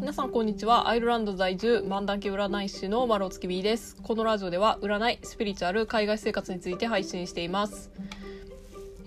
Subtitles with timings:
[0.00, 0.88] 皆さんこんにちは。
[0.88, 3.98] アイルランド在住漫談家占い師のマロツキビーです。
[4.02, 7.90] このラジオでは占いスピリチュアル海外生活について配信しています。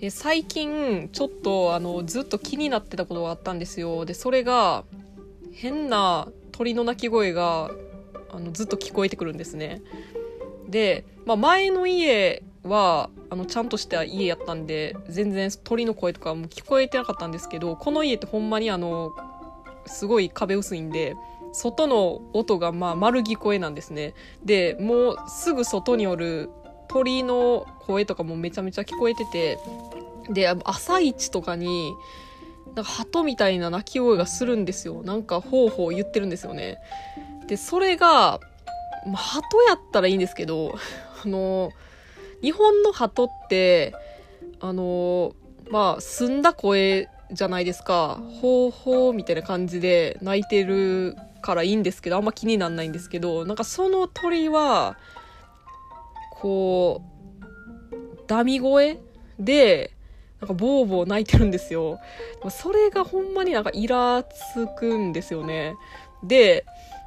[0.00, 4.04] え最近ちょっとあのずっと気になってたことがあったんですよ。
[4.04, 4.84] でそれが
[5.52, 7.72] 変な鳥の鳴き声が
[8.30, 9.82] あのずっと聞こえてくるんですね。
[10.68, 19.12] で、まあ、前の家はあのちゃんとした家やったんで全然鳥の声とかも聞こえてなかったんですけどこの家ってほんまにあの
[19.86, 21.16] すごい壁薄いんで
[21.52, 24.14] 外の音がまあ丸聞こえなんですね。
[24.44, 26.50] でもうすぐ外におる
[26.88, 29.58] 鳥の声とかもめちゃめちゃ聞こえてて
[30.30, 31.94] で朝一とかに
[32.74, 35.02] なんか鳩みたいな鳴き声がするんですよ。
[35.02, 36.78] なんかほうほう言ってるんですよね。
[37.46, 38.40] でそれが、
[39.06, 40.74] まあ、鳩やったらいいんですけど
[41.24, 41.70] あの
[42.42, 43.94] 日本の鳩って
[44.60, 45.34] あの
[45.70, 48.20] まあ澄んだ声じゃないですか。
[48.40, 54.96] ほうほうみたいな感じで泣いてるからいいんですけど、あんま気になんないんですけど、なんかその鳥は、
[56.30, 57.14] こう、
[58.26, 58.98] ダミ声
[59.38, 59.92] で、
[60.40, 61.98] なんかボーボー泣いてるんですよ。
[62.50, 65.74] それがほんまになんかイラつくんですよね。
[66.22, 66.66] で、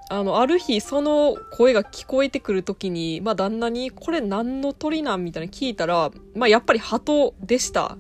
[0.10, 7.98] あの、ある日、その声が聞こえてくるときに、まあ、旦那に、これ何の鳥なんみたいな聞いたら、まあ、やっぱり鳩でした。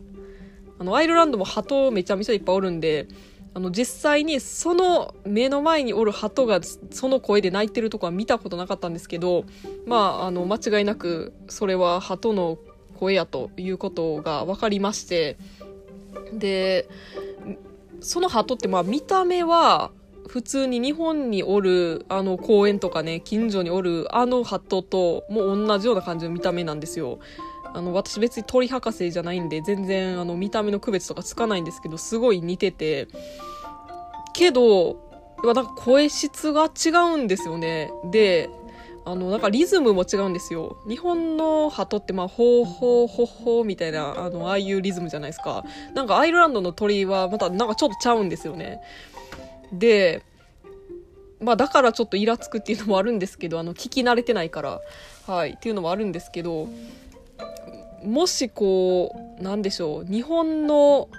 [0.79, 3.07] あの、アイルランドも鳩めちゃめちゃいっぱいおるんで、
[3.53, 6.59] あの、実際にその目の前におる鳩が
[6.91, 9.45] その声で鳴いてるとこは見たことなかったんですけど、
[9.85, 12.57] まあ、あの、間違いなくそれは鳩の
[12.99, 15.37] 声やということが分かりまして、
[16.33, 16.87] で、
[17.99, 19.91] その鳩ってまあ見た目は
[20.27, 27.19] 普通に日本におるあの公園とかね、近所におるあの鳩ともう同じような感じの見た目なんですよ。
[27.73, 33.07] あの、私別に鳥博士じゃないんで、全然あの、見た目の区別とかつかないんですけど、すごい似てて、
[34.33, 34.97] けど、
[35.43, 37.91] なんか声質が違うんですよね。
[38.11, 38.49] で、
[39.05, 40.77] あの、なんかリズムも違うんですよ。
[40.87, 45.63] 日本の鳩って、まあ、ほうほうほほみたいな、あの、ああいうリズムじゃないですか。
[45.93, 48.81] なんかアイルランドの鳥はまたなんかちょっとちゃうんですよね。
[49.71, 50.23] で、
[51.39, 54.81] まあだからちょっとイラつくっていうのもあるんですけど、あの、聞き慣れてないから、
[55.25, 56.67] はい、っていうのもあるんですけど、
[58.03, 61.09] もしこう、なんでしょう、日本の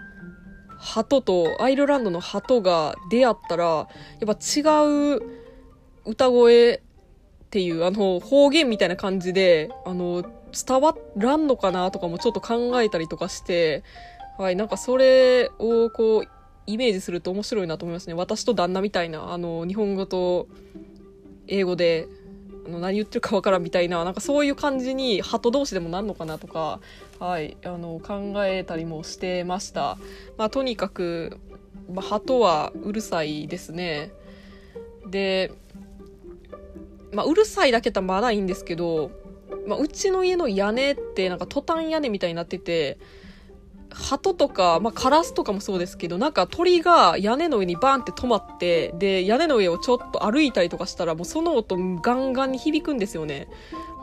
[0.79, 3.87] 鳩とアイルランドの鳩が出会ったら、やっ
[4.27, 5.23] ぱ違う
[6.05, 13.83] 歌声っていう、あの、方言みたいな感じで、あの、伝わらんのかなとかもちょっと考えたりとかして、
[14.39, 16.29] はい、なんかそれをこう、
[16.67, 18.15] イメージすると面白いなと思いますね。
[18.15, 20.49] 私と旦那みたいな、あの、日本語と
[21.49, 22.07] 英語で
[22.69, 26.81] の何言ってるかわからんみたいななんかそういう感じに鳩同士でもなんのかなとか、
[27.19, 29.99] はい、あの考えたりもしてました、
[30.37, 31.39] まあ、とにかく、
[31.93, 34.13] まあ、鳩はうるさいですね。
[35.11, 35.53] で、
[37.13, 39.11] まあ、うるさいだけだまだいいんですけど、
[39.67, 42.99] まあ、うちの家の屋根ってなんかトタン屋根みたいになってて
[43.91, 53.49] 鳩とか、まあ、カラスとかもそうですけど、なんか鳥が屋根の上にバーンって止まって、で、屋根の上をちょっと歩いたりとかしたら、もうその音ガンガンに響くんですよね。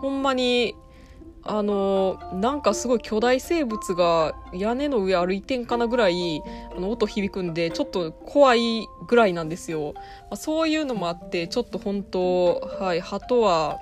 [0.01, 0.75] ほんまに、
[1.43, 6.41] あの、なんかすごい巨大生物が屋根の上歩いてんかなぐらい、
[6.75, 9.93] あの、音響くんで、ちょっと怖いぐらいなんですよ。
[9.95, 13.77] まあ、そういうのもあって、ちょっと本当はい、鳩は、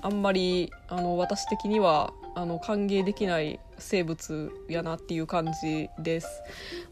[0.00, 6.28] あんまり、あの、私的には、あの歓迎できない生物やなっていう感じです。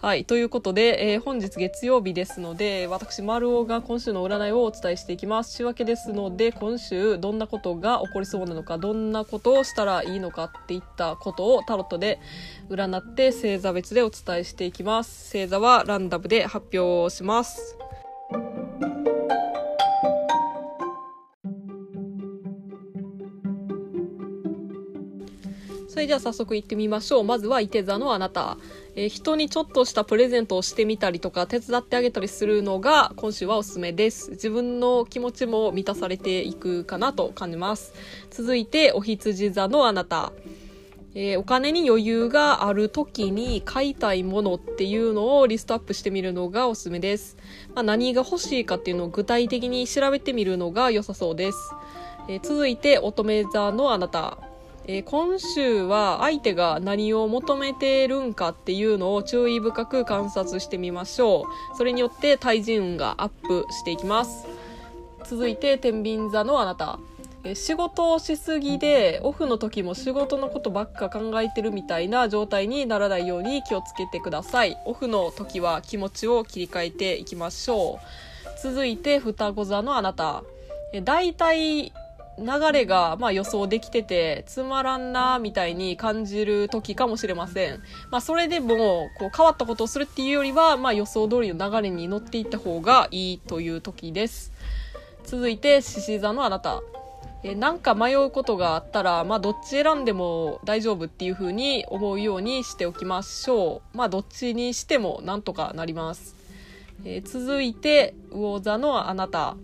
[0.00, 0.24] はい。
[0.24, 5.54] ということで、えー、本日月曜日ですので、私、丸尾が今週の占いをお伝えしていきます。
[5.54, 12.20] 週明けですので、今週どんなことが起こりそうなのか、どんなことをしたらいいのかっていったことをタロットで
[12.68, 15.32] 占って星座別でお伝えしていきます。
[15.32, 17.83] 星座はランダムで発表します。
[26.04, 27.24] それでは早速行ってみましょう。
[27.24, 28.58] まずは、いて座のあなた。
[28.94, 34.32] えー、人にちょっとしたプレゼントをしてみたりとか、手伝ってあげたりするのが、今週はおすすめです。
[34.32, 37.94] 自分の気持ちも満たされていくかなと感じます。
[38.28, 40.32] 続いて、お羊座のあなた。
[41.14, 47.38] えー、お金に余裕がある時に買いたいものっていうのをリストアップしてみるのがおすすめです。
[47.74, 51.58] まあ、何が欲しいかっていうのを具体的に調べてみるのが良さそうです。
[52.28, 54.36] えー、続いて、乙女座のあなた。
[54.86, 61.76] えー、今週は相手が何を求めてるんかっていうのを注意深く観察してみましょう。
[61.76, 64.46] それによって対人運がアップしていきます。
[65.24, 66.98] 続いて、天秤座のあなた。
[67.54, 74.76] 仕事をしすぎで、オフの時も仕事のことばっか考えてるみたいな状態にならないように気をつけてください。
[74.84, 78.62] オフの時は気持ちを切り替えていきましょう。
[78.62, 80.42] 続いて双子座のあなた
[80.94, 81.92] え大体
[82.38, 94.52] 流れがま予想できててつまらんなみたいに感じる時かもしれません、まあ、それでもこう変わったことをするっていうよりは、まあ、予想通りの流れに乗っていった方がいいという時です
[95.24, 96.82] 続いて獅子座のあなた
[97.46, 103.96] えなんか迷うことがあったら、まあ、どっち選んでも大丈夫っていう風に思うようにしておきましょう。
[103.96, 106.34] まあ、どっちにしてもなんとかなります。
[107.04, 109.56] え、続いて、魚座のあなた。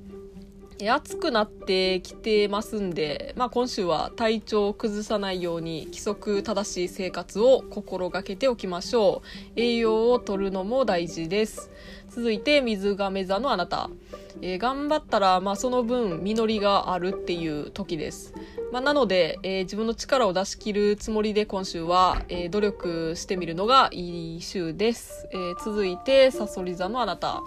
[0.88, 9.22] 暑くなってきてますんで、まあ、今週は体調を崩さないように規則正しい生活を心がけておきましょ
[9.56, 9.60] う。
[9.60, 11.70] 栄養をとるのも大事です。
[12.10, 13.88] 続いて水亀座のあなた、
[14.42, 18.34] えー、頑張ったら、まあ、その分実りがあるっていう時です、
[18.72, 27.42] まあ、なので、えー、自分の力を出し切るつもりで今週は、えー、努力してみるのがいい週です、え続いてさそり座のあなた。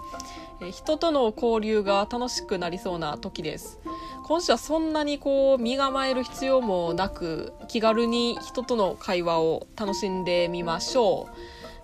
[0.72, 3.80] 人との交流が楽しくなりそうな時です
[4.26, 11.30] 今週はそんなにこう身構える必要もなく気軽に人との会話を楽しんでみましょ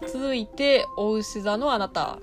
[0.01, 2.19] う続いてお牛座のあなた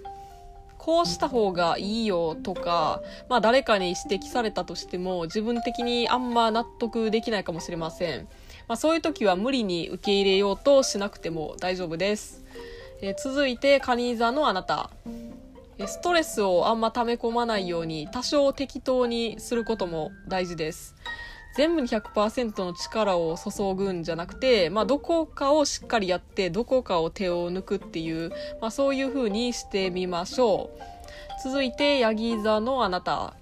[0.86, 8.28] こうした方がいいよとか、まあ誰かに指摘されたとしても自分的にあんま納得できないかもしれません。
[8.68, 12.44] まあそういう時は無理に受け入れようとしなくても大丈夫です。
[13.02, 14.90] え、続いて、カニ座のあなた。
[15.86, 20.94] ストレスをあんま溜め込まないように多少適当にすることも大事です。
[21.56, 28.30] 全部に100%の力を注ぐんじゃなくて、まあ、どこかをしっかりやってどこかを手を抜くっていう、
[28.60, 30.80] まあ、そういう風にしてみましょう。
[31.42, 33.34] 続いてヤギ座のあなた。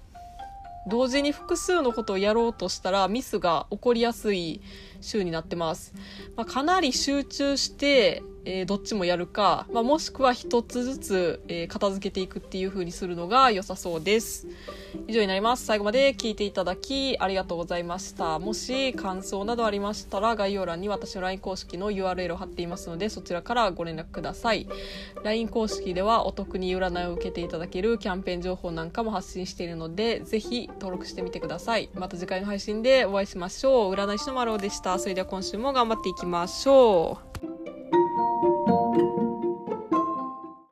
[0.87, 4.61] 同時に複数のことをやろうとしたらミスが起こりやすい
[5.01, 5.93] 週になってます、
[6.35, 14.47] まあ、かなり集中してえー、どっちもやるか、まあ、もしくは一つずつ、えー、片付けていくっていう風にするのが良さそうです。
[15.07, 15.65] 以上になります。
[15.65, 18.39] 最後まで聞いていただきありがとうございました。
[18.39, 24.67] もし感想などありましたら概要欄に私の LINE 公式の URL を貼っていますのでそちらからご連絡ください。
[25.23, 31.89] LINE 公式ではお得に占いを受けていただけるキャンペーン情報なんかも発信しているのでぜひ登録してみてください。
[31.95, 33.93] また次回の配信でお会いしましょう。
[33.93, 34.99] 占い師の丸尾でした。
[34.99, 37.34] それでは今週も頑張っていきましょう。